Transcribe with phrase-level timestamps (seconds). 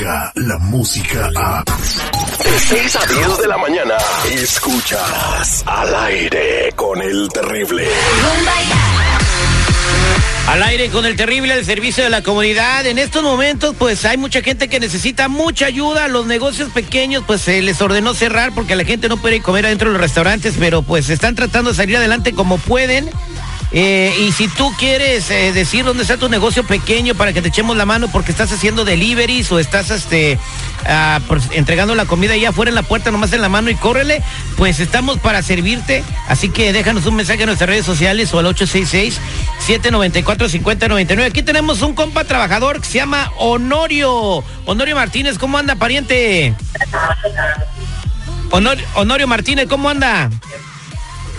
[0.00, 1.62] la música a...
[1.62, 3.94] De 6 a 10 de la mañana,
[4.32, 7.86] escuchas al aire con el terrible.
[10.48, 12.86] Al aire con el terrible el servicio de la comunidad.
[12.86, 16.08] En estos momentos, pues hay mucha gente que necesita mucha ayuda.
[16.08, 19.90] Los negocios pequeños, pues se les ordenó cerrar porque la gente no puede comer adentro
[19.90, 23.10] de los restaurantes, pero pues están tratando de salir adelante como pueden.
[23.72, 27.46] Eh, y si tú quieres eh, decir dónde está tu negocio pequeño para que te
[27.48, 30.40] echemos la mano porque estás haciendo deliveries o estás este,
[30.86, 31.20] ah,
[31.52, 34.24] entregando la comida ahí afuera en la puerta, nomás en la mano y córrele,
[34.56, 36.02] pues estamos para servirte.
[36.26, 41.26] Así que déjanos un mensaje en nuestras redes sociales o al 866-794-5099.
[41.26, 44.42] Aquí tenemos un compa trabajador que se llama Honorio.
[44.66, 46.56] Honorio Martínez, ¿cómo anda, pariente?
[48.50, 50.28] Honorio Martínez, ¿cómo anda?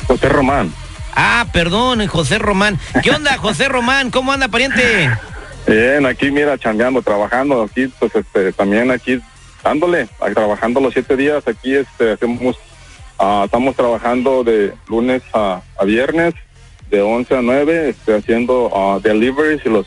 [0.07, 0.73] José Román.
[1.15, 2.79] Ah, perdón, José Román.
[3.03, 4.11] ¿Qué onda, José Román?
[4.11, 5.09] ¿Cómo anda, pariente?
[5.67, 9.21] Bien, aquí mira, chambeando, trabajando, aquí, pues, este, también aquí,
[9.63, 12.57] dándole, trabajando los siete días, aquí, este, hacemos,
[13.19, 16.33] ah, estamos trabajando de lunes a, viernes,
[16.89, 19.85] de 11 a 9, este, haciendo uh, deliveries y los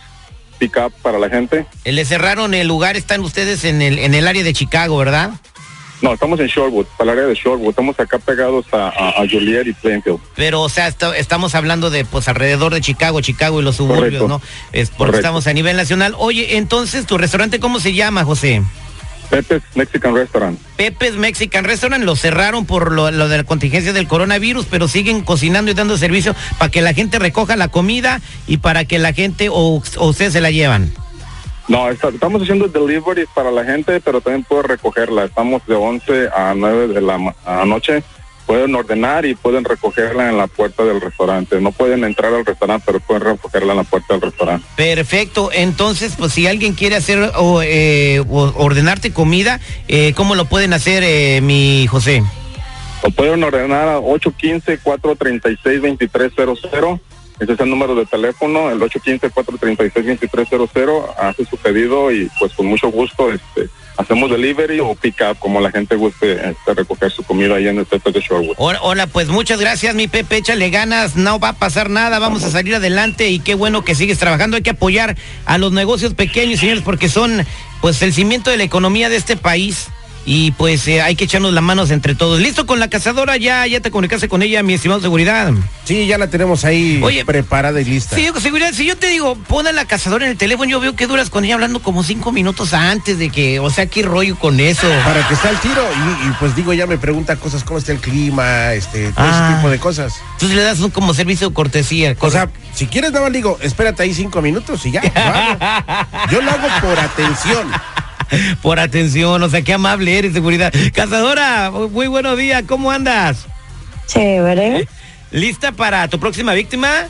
[0.58, 1.66] pick up para la gente.
[1.84, 5.32] Le cerraron el lugar, están ustedes en el, en el área de Chicago, ¿verdad?
[6.02, 7.70] No, estamos en Shorewood, para el área de Shorewood.
[7.70, 8.88] Estamos acá pegados a,
[9.20, 10.20] a, y Plainfield.
[10.36, 14.42] Pero, o sea, estamos hablando de, pues, alrededor de Chicago, Chicago y los suburbios, ¿no?
[14.72, 16.14] Es porque estamos a nivel nacional.
[16.18, 18.62] Oye, entonces, ¿tu restaurante cómo se llama, José?
[19.30, 20.58] Pepe's Mexican Restaurant.
[20.76, 25.22] Pepe's Mexican Restaurant lo cerraron por lo, lo, de la contingencia del coronavirus, pero siguen
[25.22, 29.12] cocinando y dando servicio para que la gente recoja la comida y para que la
[29.12, 30.92] gente o, o ustedes se la llevan.
[31.66, 35.24] No, estamos haciendo delivery para la gente, pero también puede recogerla.
[35.24, 37.16] Estamos de 11 a 9 de la
[37.64, 38.02] noche.
[38.46, 41.58] Pueden ordenar y pueden recogerla en la puerta del restaurante.
[41.62, 44.66] No pueden entrar al restaurante, pero pueden recogerla en la puerta del restaurante.
[44.76, 45.48] Perfecto.
[45.50, 51.02] Entonces, pues si alguien quiere hacer o, eh, ordenarte comida, eh, ¿cómo lo pueden hacer,
[51.02, 52.22] eh, mi José?
[53.02, 57.00] Lo pueden ordenar a 815-436-2300
[57.40, 61.14] ese es el número de teléfono, el 815-436-2300.
[61.18, 65.60] Hace su pedido y pues con mucho gusto este, hacemos delivery o pick up como
[65.60, 68.56] la gente guste este, recoger su comida ahí en el Pepe de Shorewood.
[68.58, 72.50] Hola, pues muchas gracias mi Pepe, échale ganas, no va a pasar nada, vamos a
[72.50, 74.56] salir adelante y qué bueno que sigues trabajando.
[74.56, 77.44] Hay que apoyar a los negocios pequeños, señores, porque son
[77.80, 79.88] pues el cimiento de la economía de este país
[80.26, 82.40] y pues eh, hay que echarnos las manos entre todos.
[82.40, 83.36] ¿Listo con la cazadora?
[83.36, 85.52] Ya, ya te comunicaste con ella, mi estimado seguridad.
[85.84, 88.16] Sí, ya la tenemos ahí preparada y lista.
[88.16, 90.96] Sí, seguridad, si yo te digo, pon a la cazadora en el teléfono, yo veo
[90.96, 94.36] que duras con ella hablando como cinco minutos antes de que, o sea, qué rollo
[94.38, 94.88] con eso.
[95.04, 95.86] Para que está el tiro
[96.26, 99.54] y, pues digo, ella me pregunta cosas, cómo está el clima, este, todo ese ah.
[99.56, 100.14] tipo de cosas.
[100.32, 102.16] Entonces le das un como servicio de cortesía.
[102.18, 105.02] O sea, si quieres, nada digo, espérate ahí cinco minutos y ya.
[106.30, 107.68] yo lo hago por atención.
[108.62, 110.72] Por atención, o sea, qué amable eres, seguridad.
[110.92, 113.46] Cazadora, muy buenos días, ¿cómo andas?
[114.06, 114.86] Chévere.
[115.30, 117.08] ¿Lista para tu próxima víctima?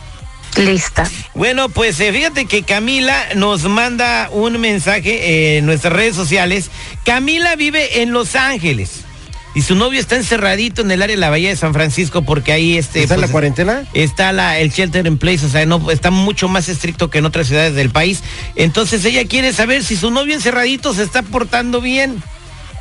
[0.56, 1.08] Lista.
[1.34, 6.70] Bueno, pues eh, fíjate que Camila nos manda un mensaje en nuestras redes sociales.
[7.04, 9.04] Camila vive en Los Ángeles
[9.54, 12.52] y su novio está encerradito en el área de la Bahía de San Francisco porque
[12.52, 15.90] ahí este está la pues, cuarentena está la el shelter in place o sea no
[15.90, 18.22] está mucho más estricto que en otras ciudades del país.
[18.56, 22.22] Entonces ella quiere saber si su novio encerradito se está portando bien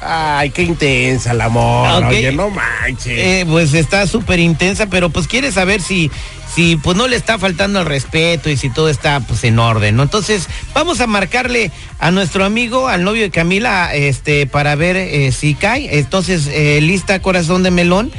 [0.05, 2.03] Ay, qué intensa el amor.
[2.03, 3.17] Oye, no manches.
[3.17, 6.11] Eh, pues está súper intensa, pero pues quiere saber si,
[6.53, 9.95] si pues no le está faltando el respeto y si todo está pues en orden,
[9.95, 10.03] ¿no?
[10.03, 15.31] Entonces, vamos a marcarle a nuestro amigo, al novio de Camila, este, para ver eh,
[15.31, 15.99] si cae.
[15.99, 18.11] Entonces, eh, lista corazón de melón,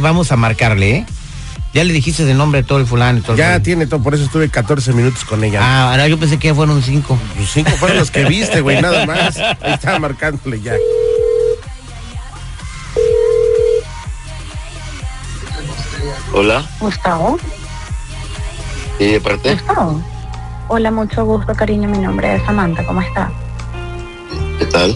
[0.00, 1.06] vamos a marcarle, ¿eh?
[1.76, 3.20] Ya le dijiste el nombre de todo el fulano.
[3.20, 5.60] Todo ya tiene todo, por eso estuve 14 minutos con ella.
[5.62, 7.18] Ah, ahora yo pensé que fueron cinco.
[7.38, 9.36] Los cinco fueron los que viste, güey, nada más.
[9.60, 10.72] Ahí estaba marcándole ya.
[16.32, 16.64] Hola.
[16.80, 17.38] Gustavo.
[18.98, 19.54] ¿Y de parte?
[19.54, 20.00] Gustavo.
[20.68, 21.88] Hola, mucho gusto, cariño.
[21.88, 22.84] Mi nombre es Samantha.
[22.86, 23.30] ¿Cómo estás?
[24.58, 24.94] ¿Qué tal?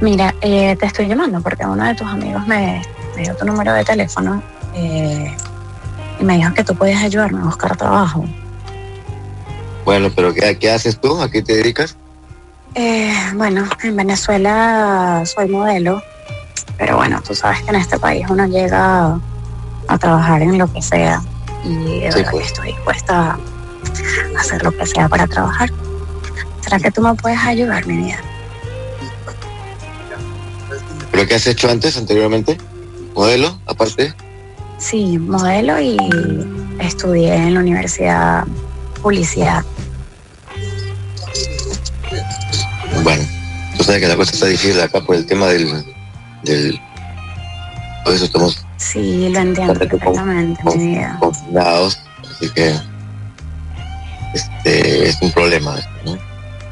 [0.00, 2.82] Mira, eh, te estoy llamando porque uno de tus amigos me,
[3.14, 4.42] me dio tu número de teléfono
[4.74, 5.36] eh,
[6.18, 8.24] y me dijo que tú podías ayudarme a buscar trabajo.
[9.84, 11.20] Bueno, pero ¿qué, haces tú?
[11.20, 11.96] ¿A qué te dedicas?
[12.74, 16.02] Eh, bueno, en Venezuela soy modelo,
[16.78, 19.20] pero bueno, tú sabes que en este país uno llega
[19.92, 21.22] a, trabajar en lo que sea
[21.64, 22.46] y de pues.
[22.46, 23.36] estoy dispuesta
[24.36, 25.70] a hacer lo que sea para trabajar.
[26.60, 28.18] ¿Será que tú me puedes ayudar, mi vida?
[31.10, 32.58] ¿Pero qué has hecho antes, anteriormente?
[33.14, 34.14] ¿Modelo, aparte?
[34.78, 35.96] Sí, modelo y
[36.80, 38.44] estudié en la universidad
[39.02, 39.64] publicidad.
[43.02, 43.22] Bueno,
[43.76, 45.84] Tú sabes que la cosa está difícil acá por el tema del...
[46.44, 46.80] del
[48.04, 48.61] por eso estamos
[48.92, 51.16] Sí, lo entiendo perfectamente, con- mi vida.
[51.20, 51.98] confinados,
[52.30, 52.74] así que
[54.34, 56.18] este es un problema, ¿no?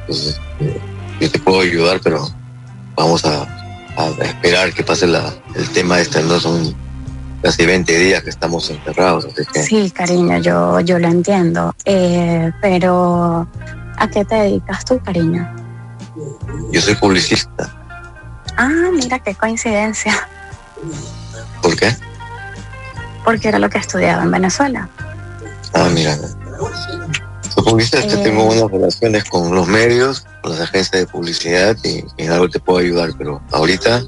[0.02, 0.81] Entonces, eh,
[1.20, 2.28] yo te puedo ayudar, pero
[2.96, 3.43] vamos a,
[3.96, 6.75] a esperar que pase la, el tema este, no son
[7.43, 11.75] casi 20 días que estamos encerrados, así que Sí, cariño, yo, yo lo entiendo.
[11.84, 13.46] Eh, pero,
[13.96, 15.49] ¿a qué te dedicas tú, cariño?
[16.72, 17.75] yo soy publicista.
[18.56, 20.12] Ah, mira qué coincidencia,
[21.62, 21.94] ¿Por qué?
[23.25, 24.88] Porque era lo que estudiaba en Venezuela.
[25.75, 26.17] Ah, mira.
[27.78, 28.17] Es que Eh.
[28.22, 32.61] tengo buenas relaciones con los medios, con las agencias de publicidad y en algo te
[32.61, 34.02] puedo ayudar, pero ahorita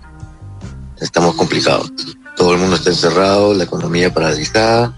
[1.01, 1.93] estamos complicados.
[2.37, 4.93] Todo el mundo está encerrado, la economía paralizada.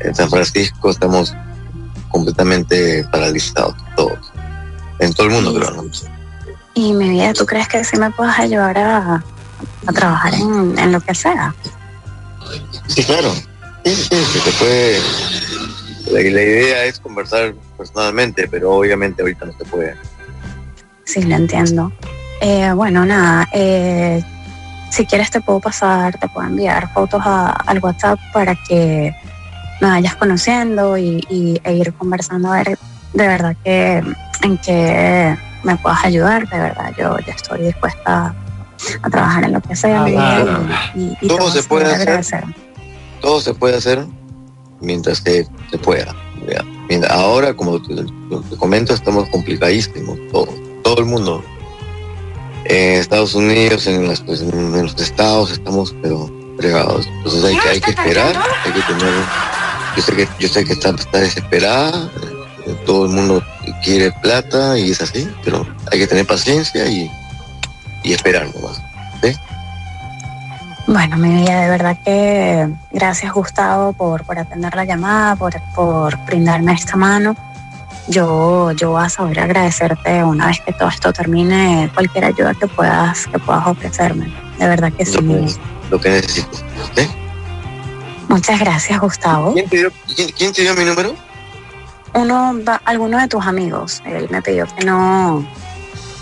[0.00, 1.34] En San Francisco estamos
[2.08, 4.18] completamente paralizados, todos.
[4.98, 5.84] En todo el mundo, creo, ¿no?
[6.74, 9.24] Y mi vida, ¿tú crees que sí me puedes ayudar a,
[9.86, 11.54] a trabajar en, en lo que sea?
[12.86, 13.32] Sí, claro.
[13.84, 14.98] Sí, sí, puede.
[16.12, 19.94] La, idea es conversar personalmente, pero obviamente ahorita no se puede.
[21.04, 21.92] Sí, lo entiendo.
[22.40, 24.22] Eh, bueno, nada, eh,
[24.90, 29.14] si quieres te puedo pasar, te puedo enviar fotos a- al WhatsApp para que
[29.80, 32.78] me vayas conociendo y, y- e ir conversando a ver
[33.12, 34.02] de verdad que
[34.42, 38.34] en qué me puedas ayudar, de verdad, yo ya estoy dispuesta
[39.02, 40.04] a trabajar en lo que sea.
[40.04, 42.00] vida, y, y- y te Todo se puede hacer.
[42.00, 42.44] agradecer.
[43.20, 44.06] todo se puede hacer
[44.80, 46.14] mientras se, se pueda.
[46.50, 46.64] ¿ya?
[46.88, 50.48] Mira, ahora, como te, te comento, estamos complicadísimos, todo,
[50.82, 51.44] todo el mundo.
[52.64, 57.06] En Estados Unidos, en, las- pues, en los estados, estamos pero fregados.
[57.06, 59.14] Entonces hay que, hay que esperar, hay que tener...
[59.96, 62.10] Yo sé que, yo sé que está, está desesperada,
[62.66, 63.42] eh, todo el mundo
[63.82, 67.10] quiere plata y es así, pero hay que tener paciencia y,
[68.02, 68.82] y esperar nomás.
[70.86, 76.16] Bueno, mi vida, de verdad que gracias Gustavo por, por atender la llamada, por, por
[76.24, 77.36] brindarme esta mano.
[78.08, 82.66] Yo, yo voy a saber agradecerte una vez que todo esto termine, cualquier ayuda que
[82.66, 84.32] puedas, que puedas ofrecerme.
[84.58, 85.18] De verdad que sí.
[85.90, 87.02] Lo que, lo que.
[87.02, 87.08] ¿sí?
[88.28, 89.52] Muchas gracias, Gustavo.
[89.54, 91.14] ¿Quién te, dio, quién- quién te dio mi número?
[92.14, 95.46] Uno, va- alguno de tus amigos, él me pidió que no,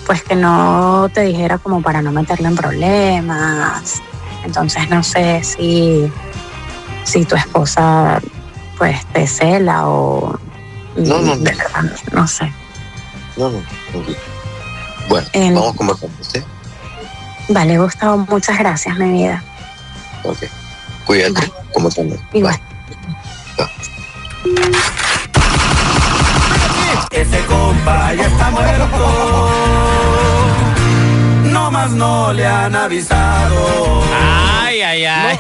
[0.09, 4.01] pues que no te dijera como para no meterlo en problemas.
[4.43, 6.11] Entonces no sé si,
[7.05, 8.19] si tu esposa
[8.79, 10.39] pues te cela o
[10.97, 11.37] No, no, no.
[11.37, 11.83] de verdad,
[12.13, 12.51] no sé.
[13.37, 13.59] No, no,
[13.91, 14.17] tranquilo.
[15.11, 16.41] Bueno, En- vamos conversando, ¿sí?
[17.51, 19.45] Vale, Gustavo, muchas gracias, mi vida.
[20.25, 20.39] Ok.
[21.07, 22.19] Cuídate, como también.
[22.33, 22.59] Igual.
[27.11, 29.98] Ese compa ya está muerto.
[31.79, 34.03] No más no le han avisado.
[34.65, 35.39] Ay, ay, ay.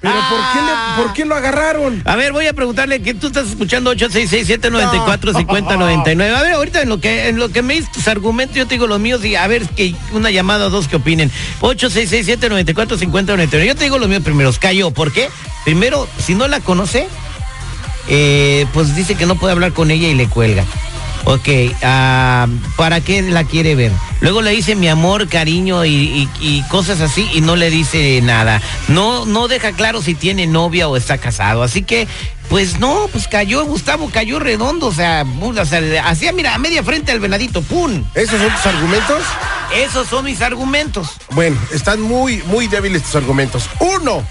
[0.00, 2.02] Pero ¿por qué, le- ¿por qué lo agarraron?
[2.04, 6.34] A ver, voy a preguntarle que tú estás escuchando 866-794-5099.
[6.36, 8.74] A ver, ahorita en lo que en lo que me dices tus argumentos, yo te
[8.74, 11.30] digo los míos y a ver que una llamada o dos que opinen.
[11.60, 13.64] 866-794-5099.
[13.66, 14.58] Yo te digo los míos primeros.
[14.58, 14.90] Cayó.
[14.90, 15.28] ¿Por qué?
[15.64, 17.06] Primero, si no la conoce,
[18.08, 20.64] eh, pues dice que no puede hablar con ella y le cuelga.
[21.28, 21.48] Ok,
[21.82, 23.90] ah, ¿para qué la quiere ver?
[24.20, 28.20] Luego le dice mi amor, cariño y, y- y cosas así y no le dice
[28.22, 28.62] nada.
[28.86, 31.64] No, no deja claro si tiene novia o está casado.
[31.64, 32.06] Así que,
[32.48, 36.84] pues no, pues cayó, Gustavo cayó redondo, o sea, o sea, hacía, mira, a media
[36.84, 38.04] frente al venadito, ¡pum!
[38.14, 39.22] ¿Esos son tus argumentos?
[39.74, 41.08] Esos son mis argumentos.
[41.32, 43.68] Bueno, están muy, muy débiles tus argumentos.
[43.80, 44.22] Uno,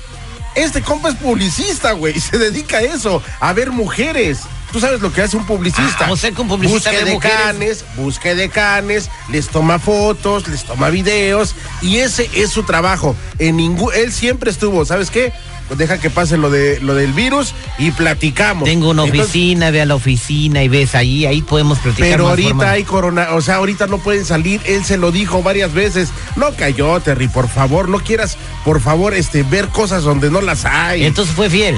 [0.55, 4.39] este compa es publicista, güey, y se dedica a eso, a ver mujeres.
[4.75, 6.07] Tú sabes lo que hace un publicista.
[6.07, 7.37] Ah, o sea, que un publicista busca de mujeres.
[7.37, 13.15] canes, busca de canes, les toma fotos, les toma videos, y ese es su trabajo.
[13.39, 15.31] En ningún, él siempre estuvo, ¿sabes qué?
[15.69, 18.65] Pues deja que pase lo de lo del virus y platicamos.
[18.65, 22.09] Tengo una Entonces, oficina, ve a la oficina y ves ahí, ahí podemos platicar.
[22.09, 25.71] pero ahorita hay corona, o sea, ahorita no pueden salir, él se lo dijo varias
[25.71, 26.09] veces.
[26.35, 30.65] No cayó, Terry, por favor, no quieras, por favor, este, ver cosas donde no las
[30.65, 31.05] hay.
[31.05, 31.77] Entonces fue fiel.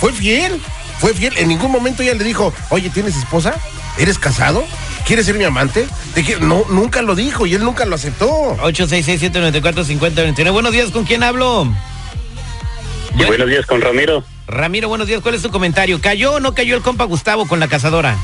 [0.00, 0.58] fue fiel,
[1.00, 1.32] fue fiel.
[1.38, 3.54] En ningún momento ella le dijo, oye, ¿tienes esposa?
[3.98, 4.64] ¿Eres casado?
[5.06, 5.86] ¿Quieres ser mi amante?
[6.14, 8.56] ¿Te quiero-?" No, nunca lo dijo y él nunca lo aceptó.
[8.62, 10.52] 866-794-5099.
[10.52, 11.66] Buenos días, ¿con quién hablo?
[13.14, 14.22] Buenos días con Ramiro.
[14.46, 15.20] Ramiro, buenos días.
[15.20, 16.00] ¿Cuál es tu comentario?
[16.00, 18.16] ¿Cayó o no cayó el compa Gustavo con la cazadora?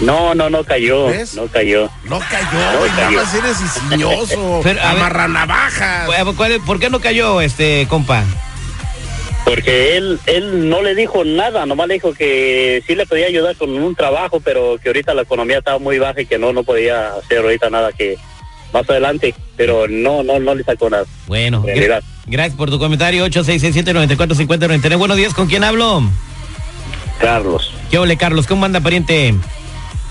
[0.00, 1.06] No, no, no cayó.
[1.06, 1.34] ¿Ves?
[1.34, 1.88] No cayó.
[2.04, 3.16] No cayó, cayó.
[3.22, 3.60] más eres
[3.90, 6.06] insidioso, Pero, a ver- amarranavajas.
[6.06, 8.24] ¿Cuál- cuál- ¿Por qué no cayó este compa?
[9.44, 13.54] Porque él, él no le dijo nada, nomás le dijo que sí le podía ayudar
[13.56, 16.64] con un trabajo, pero que ahorita la economía estaba muy baja y que no, no
[16.64, 18.16] podía hacer ahorita nada que,
[18.72, 21.04] más adelante, pero no, no, no le sacó nada.
[21.26, 23.26] Bueno, gra- gracias por tu comentario.
[23.26, 24.96] 8667-945099.
[24.96, 26.02] Buenos días, ¿con quién hablo?
[27.20, 28.46] Carlos, ¿Qué ole, Carlos?
[28.46, 29.34] ¿Cómo anda, pariente?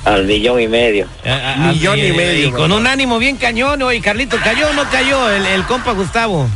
[0.06, 1.08] al millón y medio.
[1.26, 4.84] Ah, Millón y medio, y con un ánimo bien cañón, oye, Carlito, ¿cayó o no
[4.92, 6.50] cayó el, el compa Gustavo?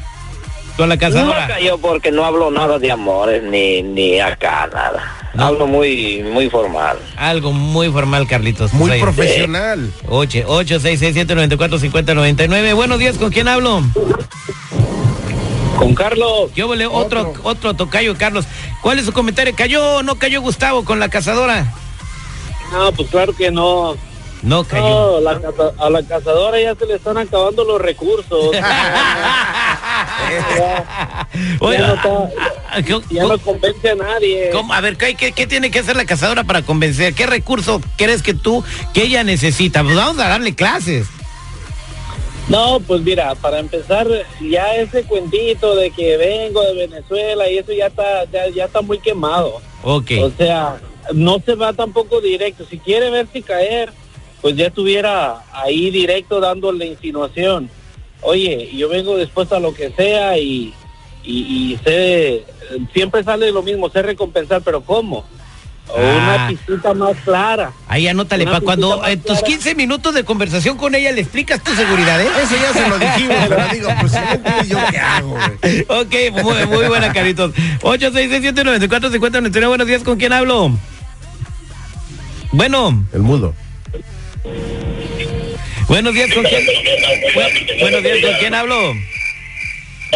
[0.78, 1.48] Con la No cazadora.
[1.48, 5.18] cayó porque no hablo nada de amores ni, ni acá nada.
[5.34, 5.46] No.
[5.48, 6.98] Hablo muy, muy formal.
[7.18, 8.74] Algo muy formal, Carlitos.
[8.74, 9.02] Muy ahí.
[9.02, 9.92] profesional.
[10.08, 12.74] 8, 8, 6, 6, 7, 94, 50, 99.
[12.74, 13.82] Buenos días, ¿con quién hablo?
[15.78, 16.88] Con Carlos, ¿Qué ole?
[16.88, 18.46] Otro, otro tocayo, Carlos.
[18.82, 19.54] ¿Cuál es su comentario?
[19.56, 21.72] ¿Cayó o no cayó Gustavo con la cazadora?
[22.72, 23.96] no, pues claro que no.
[24.44, 25.20] No cayó.
[25.20, 25.40] No, la
[25.80, 28.52] a la cazadora ya se le están acabando los recursos.
[31.60, 32.30] Oye, ya no está-
[32.72, 34.50] ah, ¿cómo- ya no convence a nadie.
[34.52, 34.74] cómo?
[34.74, 37.14] A ver, ¿qué, qué, qué tiene que hacer la cazadora para convencer?
[37.14, 38.64] ¿Qué recurso crees que tú,
[38.94, 39.84] que ella necesita?
[39.84, 41.08] Pues vamos a darle clases.
[42.50, 44.08] No, pues mira, para empezar,
[44.40, 48.82] ya ese cuentito de que vengo de Venezuela y eso ya está, ya, ya está
[48.82, 49.62] muy quemado.
[49.84, 50.12] Ok.
[50.22, 50.78] O sea,
[51.14, 52.66] no se va tampoco directo.
[52.70, 53.92] Si quiere ver si caer,
[54.42, 57.70] pues ya estuviera ahí directo dándole insinuación.
[58.22, 60.74] Oye, yo vengo dispuesto a lo que sea y,
[61.24, 62.44] y, y sé,
[62.94, 65.26] siempre sale lo mismo, sé recompensar, pero ¿cómo?
[65.90, 66.02] O Ah.
[66.38, 67.72] una pistita más clara.
[67.88, 69.48] Ahí anótale, Una pa, cuando en tus clara.
[69.48, 72.28] 15 minutos de conversación con ella le explicas tu seguridad, ¿eh?
[72.44, 75.86] Eso ya se lo dijimos, pero digo, pues si no entiendo yo qué hago, güey.
[75.88, 77.54] Ok, muy, muy buena, Caritos.
[77.84, 79.68] 8, 6, 6, 7, 94, 50, 99.
[79.70, 80.72] Buenos días, ¿con quién hablo?
[82.52, 83.54] Bueno, El mudo.
[85.88, 86.66] Buenos días, ¿con quién?
[86.66, 88.94] Bu- buenos días, ¿con quién hablo?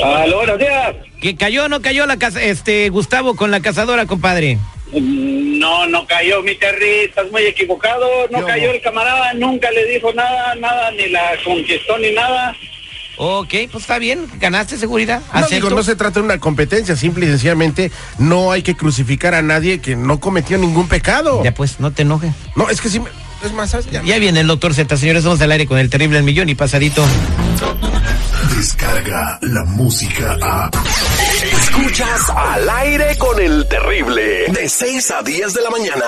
[0.04, 0.96] Aló, buenos días.
[1.22, 4.58] ¿Que cayó o no cayó la casa, este, Gustavo con la cazadora, compadre?
[4.94, 9.86] No, no cayó, mi Terry, estás muy equivocado, no Yo, cayó el camarada, nunca le
[9.86, 12.56] dijo nada, nada, ni la conquistó ni nada.
[13.18, 15.22] Ok, pues está bien, ganaste seguridad.
[15.34, 19.36] No, digo, no se trata de una competencia, simple y sencillamente no hay que crucificar
[19.36, 21.44] a nadie que no cometió ningún pecado.
[21.44, 22.32] Ya pues, no te enojes.
[22.56, 23.10] No, es que sí, me-
[23.43, 23.88] es más, ¿sabes?
[23.91, 24.01] Ya.
[24.03, 26.55] Ya viene el doctor Z, señores, vamos al aire con el terrible al millón y
[26.55, 27.03] pasadito.
[28.55, 30.69] Descarga la música a.
[31.51, 34.45] Escuchas al aire con el terrible.
[34.50, 36.05] De 6 a 10 de la mañana.